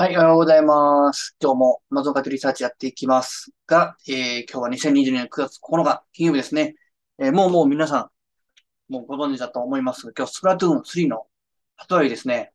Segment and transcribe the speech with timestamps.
[0.00, 1.36] はい、おはようございます。
[1.42, 6.74] 今日も Amazon カテリサーチやっていきますが、えー、今日は2022年9月9日、金曜日ですね。
[7.18, 8.10] えー、もうもう皆さ
[8.88, 11.26] ん、もうご存知だと思いますが、今日スプラトゥーン3の
[11.76, 12.54] 発売ですね。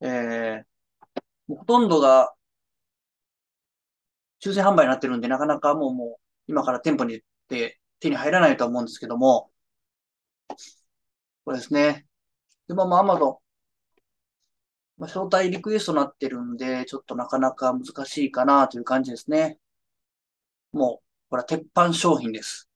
[0.00, 2.32] えー、ほとんどが
[4.42, 9.50] 抽選販売になってるんで、なかなかもうもう今から店舗に行って手に入らないと思うんですけども、
[11.44, 12.06] これですね。
[12.66, 13.36] で、まあまあ Amazon
[14.98, 19.58] まあ、招待リクエストになってるんで、ちょっとなかなか難しいかなという感じですね。
[20.72, 22.68] もう、これは鉄板商品です。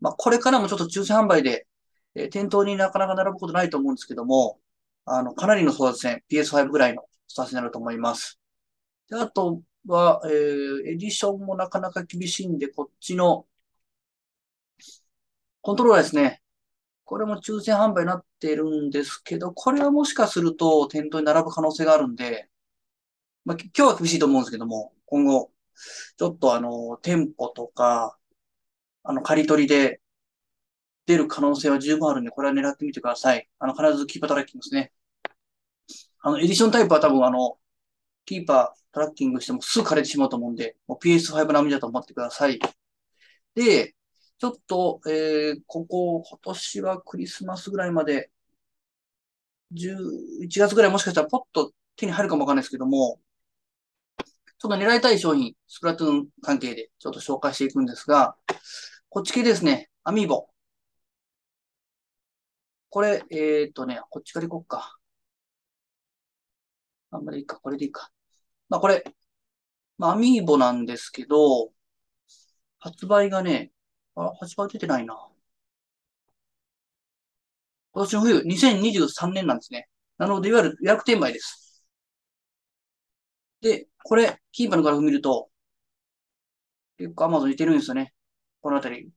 [0.00, 1.66] まあ、これからもちょっと抽選販売で、
[2.14, 4.60] えー、店頭になかなか並ぶことないと思うんですけども、
[5.04, 8.40] あの、かなりの争奪戦、PS5 ぐらいのスタートになると思います。
[9.10, 13.46] で、あとは、えー、エディションもなかなか厳しいんで、こっちの、
[15.62, 16.42] コントローラーですね。
[17.08, 22.50] これも抽選販売になってるんですけど、これはもしかすると店頭に並ぶ可能性があるんで、
[23.46, 25.50] まあ、今日は厳しいと思うんですけども、今後、
[26.18, 28.18] ちょっとあの、店舗とか、
[29.04, 30.02] あの、借り取りで
[31.06, 33.48] 出る可能性は十分あるんで、これは狙ってみてください。
[33.58, 34.92] あの、必ずキーパートラッキングですね。
[36.20, 37.58] あの、エディションタイプは多分あの、
[38.26, 42.58] キーパートラッキングしてもすぐ枯れてしまうと思うんで、もう PS5 並みだと思ってください。
[43.54, 43.94] で、
[44.38, 48.30] ちょっと、えー、ここ、今年はクリスマスぐらいまで、
[49.72, 53.20] 11月ぐらいもしかしたらポッと手に入るかもわかんないですけども、
[54.58, 58.36] ちょっと狙いたい商品、スプラトゥーン関係でちょっと紹介していくんですが、
[59.08, 60.48] こっち系ですね、アミーボ。
[62.90, 64.98] これ、えっ、とね、こっちからいこうか。
[67.10, 68.10] あんまりいいか、これでいいか。
[68.68, 69.04] まあこれ、
[69.98, 71.72] まあ、アミーボなんですけど、
[72.80, 73.72] 発売がね、
[74.18, 75.16] あ、発売出てないな。
[77.92, 79.88] 今年の冬、2023年なんですね。
[80.18, 81.84] なので、いわゆる予約転売です。
[83.60, 85.48] で、これ、キーパーのグラフ見ると、
[86.98, 88.12] 結構 Amazon 似てるんですよね。
[88.60, 89.10] このあたり。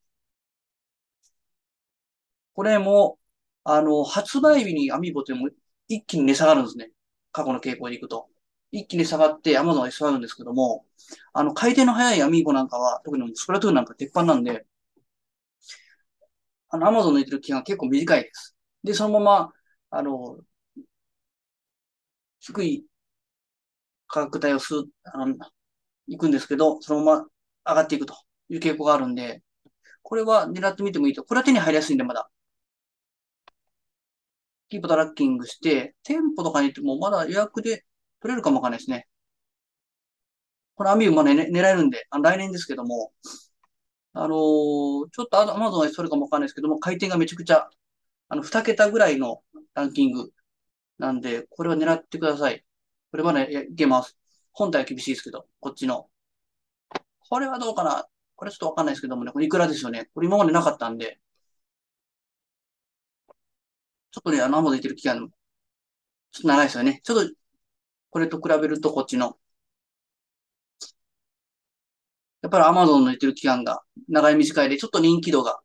[2.54, 3.20] これも、
[3.64, 5.50] あの、発売日にアミーボっても
[5.88, 6.92] 一気に値下がるんですね。
[7.32, 8.28] 過去の傾向でいくと。
[8.72, 10.86] 一気に下がって Amazon が下がるんですけども、
[11.34, 14.66] あの、回転の速いアミーボなんかは、特にスプラトゥーンなんか鉄板なんで、
[16.72, 18.56] あの、アマゾンの言ってる期間結構短いです。
[18.84, 19.54] で、そのまま、
[19.92, 20.40] あの、
[22.40, 22.86] 低い
[24.08, 24.74] 価格帯をす、
[25.06, 25.36] あの、
[26.08, 27.28] 行くんですけど、そのまま
[27.66, 28.16] 上がっていくと
[28.50, 29.44] いう傾向があるんで、
[30.04, 31.24] これは狙ってみてもいいと。
[31.26, 32.30] これは手に入りやすいんで、まだ。
[34.70, 37.86] キープトラッキングして、店舗とかに行ってもまだ予約で
[38.22, 39.08] 取れるかもわかんないですね。
[40.76, 43.14] これアミューもね、狙えるんで、あの来年ですけども、
[44.14, 47.70] あの、ちょっとアマゾンはそれかもわかんないですけども、回転がめちゃくちゃ、
[48.30, 49.42] あの、二桁ぐらいの
[49.74, 50.32] ランキング
[50.98, 52.64] なんで、これは狙ってください。
[53.12, 54.18] これまでいけます。
[54.54, 56.10] 本体は厳しいですけど、こっちの。
[57.30, 58.06] これはどうかな？
[58.36, 60.10] これちょっとわかんないですけどもね、これいくらですよね？
[60.14, 61.20] これ今までなかったんで。
[64.12, 65.30] ちょっとね、あの、アマゾンいてる期間、
[66.32, 67.00] ちょっと長いですよね。
[67.04, 67.34] ちょっと、
[68.10, 69.38] これと比べるとこっちの
[72.42, 75.60] やっぱり Amazon の言ってる期間が長い短いで、ちょっと人気度が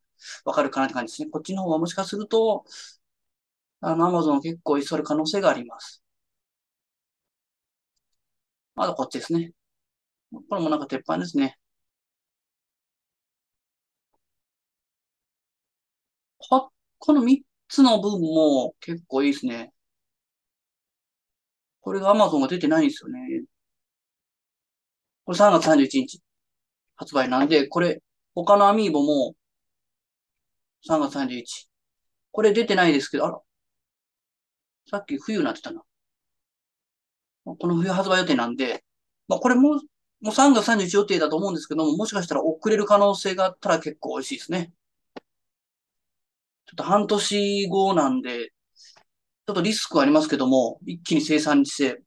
[0.45, 1.31] わかるかなって感じですね。
[1.31, 2.65] こっちの方がもしかすると、
[3.81, 6.03] あの、Amazon 結構急る可能性があります。
[8.77, 9.53] まだこっちですね。
[10.49, 11.59] これもなんか鉄板ですね。
[16.39, 19.73] こ、この3つの部分も結構いいですね。
[21.81, 23.45] これが Amazon が出てないんですよね。
[25.25, 26.21] これ3月31日。
[26.97, 28.03] 発売なんで、これ、
[28.35, 29.35] 他のアミーボも
[30.89, 31.45] 3月31。
[32.33, 33.41] これ出てないですけど、あら。
[34.89, 35.83] さっき冬になってたな。
[37.45, 38.85] この冬発売予定なんで、
[39.29, 39.75] まあこれも、
[40.21, 44.73] もう3月31予定だと思うんですけども、もしかしたら遅れる可能性があったら結構美味しいですね。
[46.67, 48.51] ちょっと半年後なんで、
[49.47, 52.03] ちょっとリスクはありますけども、一気に生産して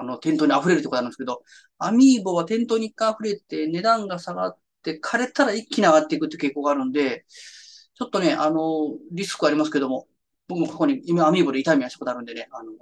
[0.00, 1.42] あの、店頭に溢れるってことなんですけど、
[1.78, 10.08] アミーボは店頭に一回溢れて、値段が下がって、枯れたら一気に上がっていくって傾向があるんで、ちょっとね、あの、リスクありますけども、
[10.48, 12.72] 僕もここに今アミーボで痛みはしたことあるんでね、あの、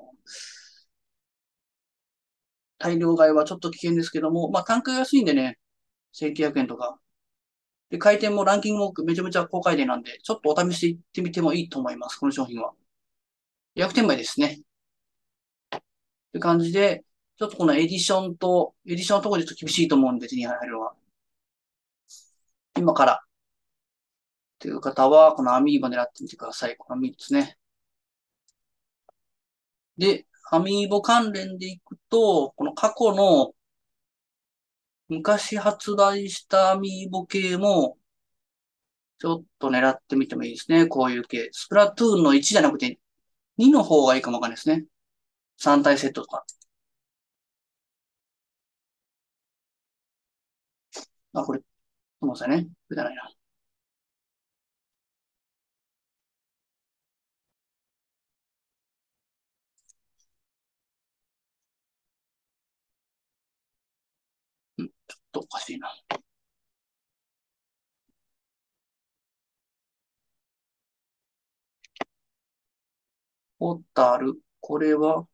[2.79, 5.59] 大量買いはちょっと危険ですけども、まあ単価が安いんでね、
[6.13, 6.99] 1900円とか。
[7.91, 12.73] で、回転もランキングもめちゃめちゃ高回転なんで、ちょっとお試し行ってみてもいいと思います、この商品は。
[13.75, 14.59] 薬転売ですね。
[14.59, 14.61] っ
[16.33, 17.05] て感じで、
[17.39, 20.95] ちょっとこのエディションと、エディションのところでちょっと厳しいと思うんで、手に入るのは。
[22.77, 23.25] 今から。
[24.59, 26.77] という方は、このアミーバ狙ってみてください。
[26.77, 27.57] この3つね。
[29.97, 33.53] で、アミーボ関連でいくと、この過去の
[35.09, 37.99] 昔発売したアミーボ系も、
[39.19, 40.87] ちょっと狙ってみてもいいですね。
[40.87, 41.49] こういう系。
[41.53, 42.99] スプラトゥーンの1じゃなくて
[43.59, 44.85] 2の方がいいかもわかんないですね。
[45.59, 46.45] 3体セットとか。
[51.41, 51.65] あ、これ、す
[52.23, 52.65] みませんね。
[52.65, 53.31] これじゃないな。
[64.79, 65.89] うん、ちょっとおかしいな。
[73.61, 74.35] ホタル。
[74.61, 75.29] これは、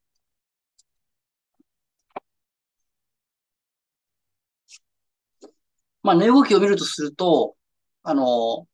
[6.04, 7.56] まあ、値動きを見るとすると、
[8.04, 8.68] あの、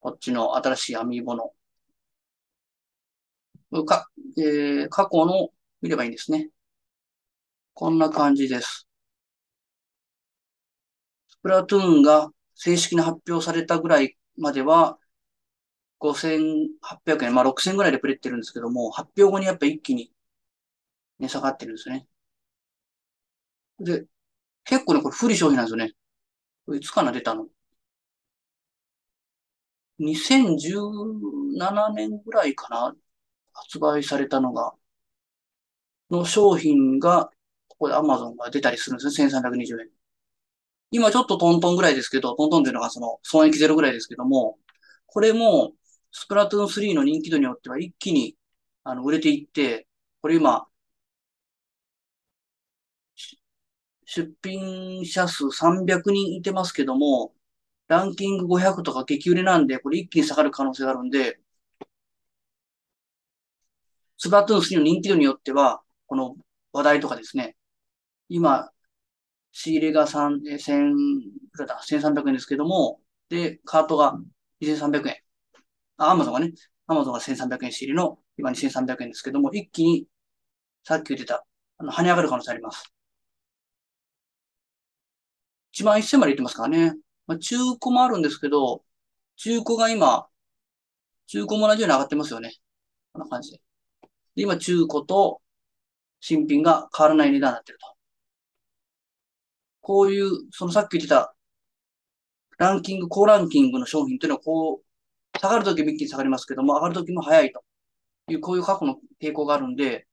[0.00, 1.52] こっちの新しいアミーボの、
[3.84, 5.50] か、えー、過去の
[5.82, 6.50] 見ればいいんですね。
[7.74, 8.88] こんな感じです。
[11.28, 14.98] スプラトゥーンが正式に発表されたぐらいまでは、
[15.98, 20.12] 5800円、まあ6000ぐらいでプレってるんですけども、発表後にやっぱ一気に
[21.18, 22.06] 値下がってるんですね。
[23.78, 24.06] で、
[24.64, 25.94] 結構ね、これ不利商品なんですよね。
[26.74, 27.48] いつかな出たの
[29.98, 32.94] ?2017 年ぐらいかな
[33.52, 34.74] 発売されたのが、
[36.10, 37.30] の商品が、
[37.68, 39.28] ここで Amazon が出たりするんですね。
[39.28, 39.88] 1320円。
[40.90, 44.58] 今ちょっとトントンぐらいですけど、トントンというのがその損益ゼロぐらいですけども、
[45.06, 45.72] これも
[46.12, 48.36] スプラトゥーン3の人気度によっては一気に
[48.84, 49.86] あの売れていって、
[50.22, 50.66] これ今、
[54.06, 57.34] 出品者数300人いてますけども、
[57.88, 61.40] ランキング500とか激売れなんで、これ一気に下がる可能性があるんで、
[64.18, 66.36] スプラトゥーン3の人気度によっては、この
[66.72, 67.56] 話題とかですね、
[68.28, 68.70] 今、
[69.52, 70.58] 仕入れが、1000
[71.66, 74.18] だ、1300円ですけども、で、カートが
[74.60, 75.16] 2300円。
[75.98, 76.52] あ、アマゾンがね、
[76.86, 80.08] アマゾンが1300円仕入れの、今2300円ですけども、一気に、
[80.84, 81.46] さっき言ってた、
[81.78, 82.95] あの、跳ね上がる可能性あります。
[85.76, 86.94] 1万1000までいってますからね。
[87.26, 88.82] まあ、中古もあるんですけど、
[89.36, 90.26] 中古が今、
[91.26, 92.54] 中古も同じように上がってますよね。
[93.12, 93.58] こんな感じで。
[94.36, 95.42] で今、中古と
[96.20, 97.86] 新品が変わらない値段になってると。
[99.82, 101.34] こういう、そのさっき言ってた、
[102.58, 104.82] ランキング、高ランキングの商品というのは、こ
[105.34, 107.62] う、下がるときも一気に下がりますけども、上がるときも早いと
[108.28, 110.06] いう、こういう過去の傾向があるんで、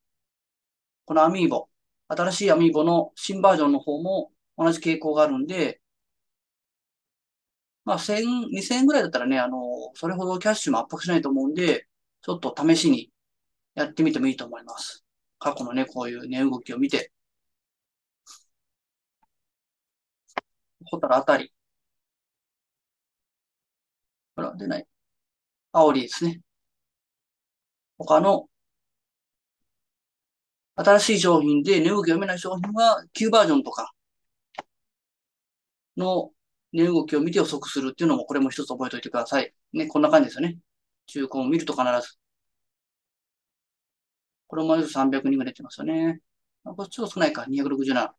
[1.06, 1.69] このアミーボ、
[2.09, 5.82] 新しいアミーボの新バージョンの方も同じ傾向があるんで、
[7.86, 9.58] まあ、1000、2000円ぐらいだったらね、あの、
[9.96, 11.88] それほどキャッシュも圧迫しないと思うんで、
[12.22, 13.12] ちょっと試しに
[13.76, 15.06] やってみてもいいと思います。
[15.40, 17.12] 過去のね、こういう値動きを見て。
[20.86, 21.52] ホタルあたり。
[24.36, 24.88] ほら、出ない。
[25.74, 26.42] アオリですね。
[27.98, 28.48] 他の
[30.76, 33.93] 新しい商品で値動きを読めない商品は旧バージョンとか
[35.98, 36.31] の
[36.74, 39.54] 値動きを見て予測するっていうのも、これも一つ覚えておいてください。
[39.74, 40.57] ね、こんな感じですよね。
[41.07, 42.18] 中古を見ると必ず。
[44.48, 46.22] これも300人が出てますよね。
[46.63, 48.16] こっちは少ないか、267。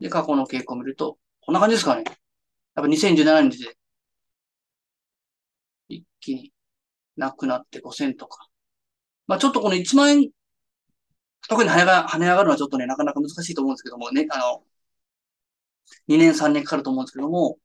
[0.00, 2.04] で、過去の傾向を見ると、こんな感じですかね。
[2.74, 3.76] やっぱ2017年で、
[5.88, 6.52] 一気に
[7.16, 8.48] なくなって5000とか。
[9.26, 10.30] まあちょっとこの1万円、
[11.48, 11.76] 特に跳
[12.18, 14.64] ね上がるのはちょっとね、なかなか難しいと思うんですけどもね、あの、
[16.08, 17.58] 2年3年かかると思うんですけども、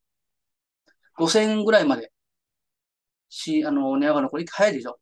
[1.16, 2.12] 5000円ぐらいまで、
[3.30, 5.00] し、あの、値上がるのこれ早いでしょ？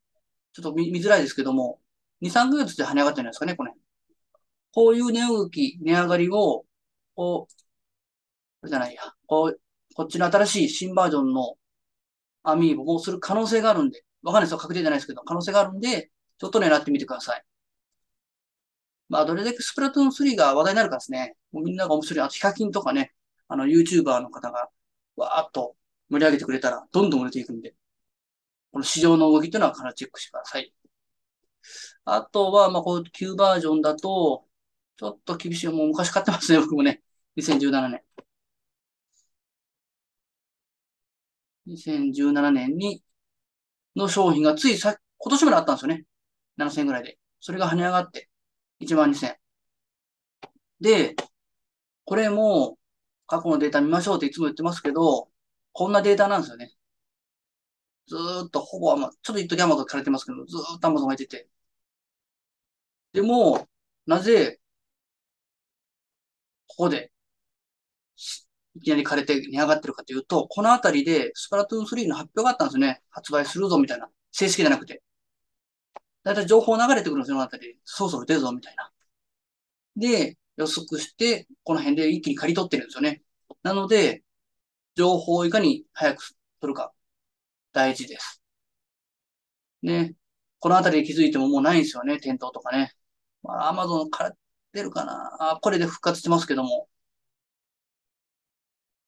[0.53, 1.81] ちょっと見見づらいですけども、
[2.21, 3.74] 2、3ヶ月で跳ね上がったんじゃないですかね、これ。
[4.71, 6.65] こういう値動き、値上がりを、
[7.15, 7.53] こう、
[8.62, 9.59] これじゃないや、こう、
[9.95, 11.55] こっちの新しい新バージョンの
[12.43, 17.43] アミーボもする可能性があるんで、わかんないですよ、確定じゃないですけど、可能性があるんで、ちょっと狙ってみてください。
[19.09, 21.35] まあ、どれだけスプラトゥーン3が話題になるかですね。
[21.51, 22.25] もうみんなが面白い。
[22.25, 23.13] あと、ヒカキンとかね、
[23.47, 24.69] あの、YouTuber の方が、
[25.15, 25.75] わーっと
[26.09, 27.75] 盛り上げてくれたら、どんどん売れていくんで、
[28.71, 30.73] この市場の動きというのは必ずチェックしてください。
[32.05, 34.47] あとは、まあ、こう、旧バージョンだと、
[34.97, 35.67] ちょっと厳しい。
[35.67, 37.03] もう昔買ってますね、僕もね。
[37.35, 38.03] 2017年。
[41.67, 43.03] 2017年に、
[43.95, 46.05] の商品がついさ、今年まであったんですよね。
[46.57, 47.19] 7000円ぐらいで。
[47.39, 48.29] それが跳ね上がって、
[48.79, 49.38] 1万2000。
[50.81, 51.15] で、
[52.05, 52.77] これも
[53.27, 55.29] 過去のデータ見ましょうっていつも言ってますけど、
[55.74, 56.74] こんなデータなんですよね。
[58.07, 61.50] ずーっとほぼ、ちょっと一時アマゾンされてますけど、ずーっとアマゾンがいてて。
[63.13, 63.67] でも、
[64.05, 64.60] なぜ、
[66.67, 67.12] ここで、
[68.75, 73.01] いきなり枯れて値上がってるかというと、このあたりでスプラトゥーン3の発表があったんですよね。
[73.10, 74.10] 発売するぞみたいな。
[74.31, 75.01] 正式じゃなくて。
[76.27, 77.79] だいたい情報流れてくるんですよ、このあたり。
[77.86, 78.91] そろそろ出るぞみたいな。
[79.96, 83.24] で、予測して、この辺で一気に刈り取ってるんですよね。
[83.63, 84.24] なので、
[84.96, 86.24] 情報をいかに早く
[86.62, 86.93] 取るか、
[87.74, 88.41] 大事です。
[89.81, 90.15] ね。
[90.60, 92.93] このあたりで気づいてももうないんですよね、店頭とかね。
[93.43, 94.36] まあ、アマゾンから
[94.74, 95.38] 出るかな。
[95.53, 96.89] あ、これで復活してますけども。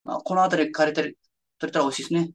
[0.04, 1.18] まあ、このあたりで枯れてる、
[1.58, 2.32] 取れたら美味しいですね。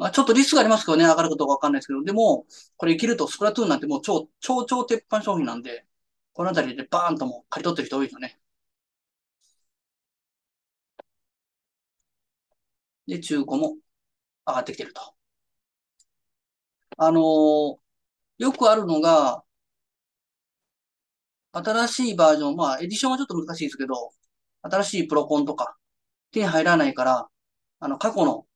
[0.00, 5.86] まあ、ちょっとリスクありますけどね、上がることかわかんないですけど、でも、これ生きるとスプラトゥーンなんてもう超、超超鉄板商品なんで、
[6.32, 8.40] このあたりでバーンとも刈り取ってる人多いよね。
[13.06, 13.76] で、中古も
[14.46, 15.14] 上がってきてると。
[16.96, 17.78] あのー、
[18.38, 19.44] よくあるのが、
[21.52, 24.12] 新しいバージョン、まあ、エディションはちょっと難しいですけど、
[24.62, 25.76] 新しいプロコンとか、
[26.32, 27.28] 手に入らないから、
[27.80, 28.46] あの、過去の、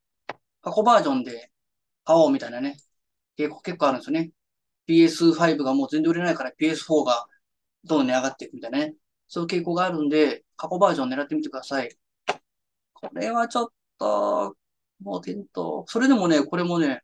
[0.64, 1.50] 過去バージョンで
[2.04, 2.78] 買おうみたいなね、
[3.36, 4.30] 結構、結構あるんですよね。
[4.86, 7.26] PS5 がもう全然売れないから PS4 が
[7.84, 8.94] どんどん値上がっていくみたいなね。
[9.28, 11.94] そういう傾向があるんで、過去バージョン狙ってみてください。
[12.92, 13.68] これはちょっ
[13.98, 14.56] と、
[15.02, 15.84] もう店頭。
[15.88, 17.02] それでもね、これもね、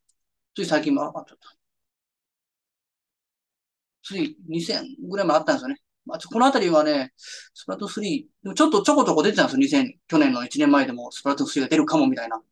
[0.54, 1.56] つい最近もあっちゃった。
[4.02, 5.76] つい2000ぐらいもあったんですよね。
[6.06, 9.84] まあ、このあたりはね、スプラトゥーン3、でもちょっとちょこちょこ出てたんですよ。
[9.84, 12.42] 2000、去年の1年前でもスプラトゥーン3が出るかもみたいな。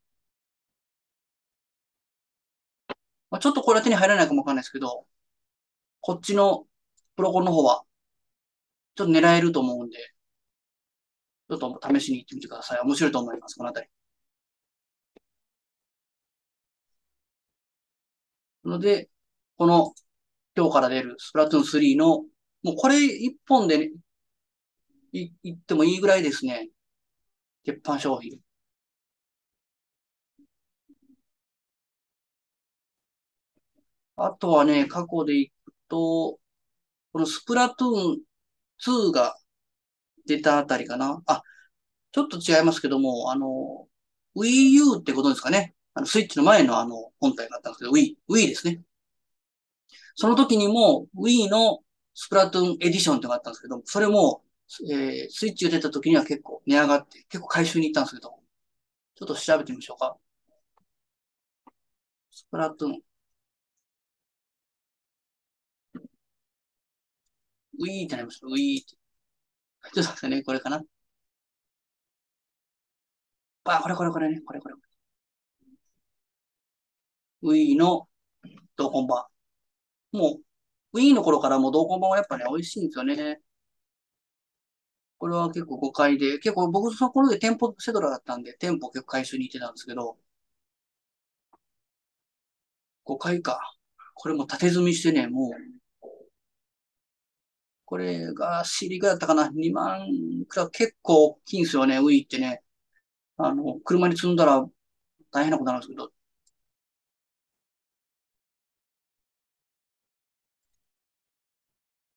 [3.30, 5.06] まあ、ちょっとこれは手に入らないかもわかんないですけど、
[6.00, 6.66] こっちの
[7.16, 7.85] プロコンの方は、
[8.97, 9.97] ちょっと狙えると思うんで、
[11.50, 12.80] ちょっと試しに行ってみてください。
[12.80, 13.88] 面白いと思います、このあたり。
[18.64, 19.08] ので、
[19.56, 19.94] この
[20.56, 22.25] 今日から出るスプラトゥーン3の、
[22.62, 23.90] もうこれ一本で、ね、
[25.12, 26.68] い、言ってもいいぐらいですね。
[27.64, 28.40] 鉄板商品。
[34.19, 36.39] あとはね、過去でいくと、
[37.13, 38.23] このスプラトゥーン
[38.79, 39.39] 2が
[40.27, 41.23] 出たあたりかな。
[41.27, 41.43] あ、
[42.13, 43.89] ちょっと違いますけども、あの、
[44.37, 45.75] Wii U ってことですかね。
[45.95, 48.83] あの、スイッチの前のあの、本体があったんですけど、Wii、Wii ですね。
[50.15, 51.81] その時にも Wii の
[52.15, 54.43] スプラトゥーンエディションってのがあったんですけど、それも、
[54.91, 58.31] えー、スイッチが出た時には結構値上がって、結構回収に行ったんですけど、
[59.17, 60.17] ちょっと調べてみましょうか。
[62.31, 63.08] スプラトゥーン。
[67.78, 68.97] Wii ってなります Wii って。
[69.94, 70.82] ちょっと待ってね、これかな。
[73.64, 74.75] あ、これこれこれね、これこれ。
[77.42, 78.08] Wii の
[78.76, 79.26] 同梱版。
[80.12, 80.40] も
[80.92, 83.40] う、Wii の頃からもう同梱版はやっぱね、美味しいんですよね。
[85.18, 90.18] これは結構誤解で、結構僕その頃で店舗セドラだったんで、店舗結構回収に行ってたんですけど、
[93.04, 93.58] 誤解か。
[94.14, 95.52] これも縦積みしてね、もう、
[97.88, 100.07] これが CD ぐらいだったかな ?2 万
[100.47, 102.62] くらい結構大きいんですよね、Wii ってね。
[103.38, 104.66] あの、車に積んだら
[105.33, 106.12] 大変なことなんですけど、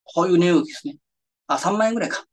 [0.03, 0.97] こういう値動きですね。
[1.47, 2.25] あ、3万円ぐらいか。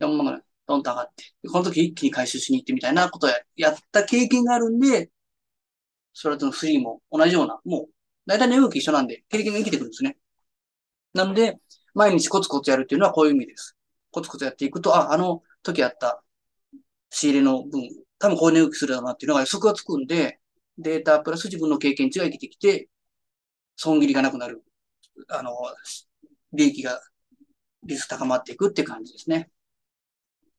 [0.00, 0.42] 4万ぐらい。
[0.66, 1.24] ドンと上がって。
[1.50, 5.10] この時一気に回収しに行ってみたいなことをやった経験があるんで、
[6.14, 7.88] スプラトゥーン3も同じような、もう、
[8.26, 10.16] だいたい値動き一緒なんで、経験が生きてくるんですね。
[11.14, 11.58] なので、
[11.94, 13.76] 毎日コツコツやるっていうのはこういう意味です。
[14.10, 16.22] コツコツやっていくと、あ、あの時あった
[17.10, 20.40] 仕入れの分、多分こういう値動きするだなっていうのが予測がつくんで、
[20.78, 22.88] データプラス自分の経験値が生きてきて、
[23.76, 24.64] 損切りがなくなる。
[25.28, 25.52] あの、
[26.52, 27.00] 利益が、
[27.84, 29.50] 率高まっていくって感じですね。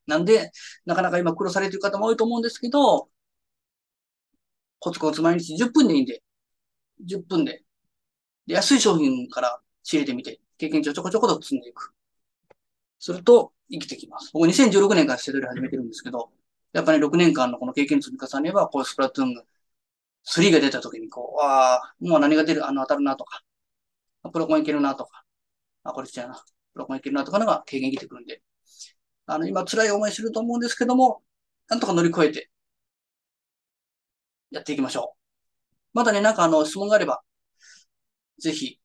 [0.08, 0.52] なんで、
[0.86, 3.10] なかなか今苦労されてる方も多いと思うんですけど、
[4.80, 6.24] コツコツ毎日10分でいいんで、
[7.06, 7.64] 10分で。
[8.48, 11.94] で安い商品から仕入れてみて、経験値をちょこちょこと積んでいく。
[13.00, 14.32] すると、生きてきます。
[14.34, 16.30] 僕2016年からセドリ始めてるんですけど、
[16.74, 19.44] やっぱり、ね、6年間のこの経験積み重ねば、こうスプラトゥーン
[20.24, 23.42] 3が出た時に、こう、ああ、もう何が出る、あの当たるなとか、
[24.32, 25.24] プロコンいけるなとか、
[25.84, 26.44] あ、これちゃうな。
[26.74, 28.42] プロコンいけるなとかのが軽減きてくるんで。
[29.28, 31.24] あの、今辛い思いすると思うんですけども、
[31.68, 32.50] なんとか乗り越えて、
[34.52, 35.18] やっていきましょう。
[35.94, 37.22] まだね、なんかあの、質問があれば、
[38.40, 38.80] ぜひ、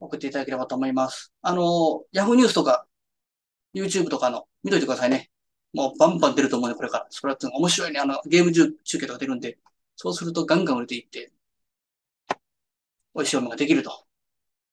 [0.00, 1.32] 送っていただければと思います。
[1.42, 2.86] あの、Yahoo ニュースとか、
[3.74, 5.30] YouTube とかの、見といてくださいね。
[5.72, 7.06] もうバンバン出ると思うね、これから。
[7.10, 8.00] スプラトゥーン面白いね。
[8.00, 9.58] あの、ゲーム中継とか出るんで、
[9.96, 11.32] そうするとガンガン売れていって、
[13.14, 14.06] 美味しいものができると、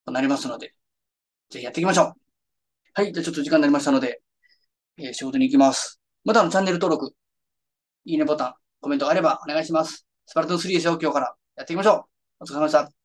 [0.06, 0.76] なりますので、
[1.50, 2.14] ぜひやっていきましょう。
[2.94, 3.12] はい。
[3.12, 4.22] じゃあちょっと時間になりましたので、
[4.98, 6.00] えー、仕事に行きます。
[6.24, 7.14] またのチャンネル登録、
[8.06, 10.06] いいねボタン、コメントがあればお願いします。
[10.26, 11.36] スパルトン3ですよ、今日から。
[11.56, 12.08] やっていきましょ
[12.40, 12.44] う。
[12.44, 13.05] お疲れ様でした。